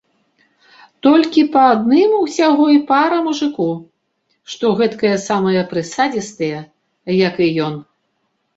Толькі 1.07 1.41
па 1.55 1.61
адным 1.73 2.15
усяго 2.19 2.65
й 2.75 2.79
пара 2.91 3.17
мужыку, 3.29 3.69
што 4.55 4.73
гэткая 4.81 5.15
самая 5.29 5.63
прысадзістая, 5.75 6.59
як 7.27 7.35
і 7.49 7.55
ён. 7.71 7.81